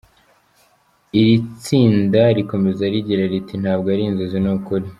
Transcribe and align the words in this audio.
Iri 1.19 1.35
tsina 1.61 2.21
rikomeza 2.37 2.83
rigira 2.93 3.23
riti 3.31 3.55
“Ntabwo 3.63 3.87
ari 3.93 4.03
inzozi 4.05 4.37
ni 4.41 4.49
ukuri. 4.55 4.87